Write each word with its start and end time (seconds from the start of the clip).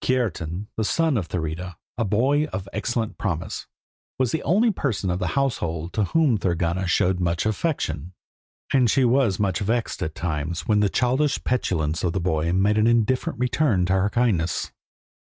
Kiartan, 0.00 0.68
the 0.78 0.84
son 0.86 1.18
of 1.18 1.28
Thurida, 1.28 1.76
a 1.98 2.04
boy 2.06 2.44
of 2.44 2.66
excellent 2.72 3.18
promise, 3.18 3.66
was 4.18 4.32
the 4.32 4.42
only 4.42 4.70
person 4.70 5.10
of 5.10 5.18
the 5.18 5.26
household 5.36 5.92
to 5.92 6.04
whom 6.04 6.38
Thorgunna 6.38 6.86
showed 6.86 7.20
much 7.20 7.44
affection; 7.44 8.14
and 8.72 8.90
she 8.90 9.04
was 9.04 9.38
much 9.38 9.58
vexed 9.58 10.02
at 10.02 10.14
times 10.14 10.66
when 10.66 10.80
the 10.80 10.88
childish 10.88 11.44
petulance 11.44 12.02
of 12.02 12.14
the 12.14 12.20
boy 12.20 12.54
made 12.54 12.78
an 12.78 12.86
indifferent 12.86 13.38
return 13.38 13.84
to 13.84 13.92
her 13.92 14.08
kindness. 14.08 14.72